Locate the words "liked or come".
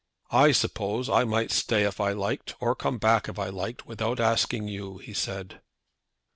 2.13-2.97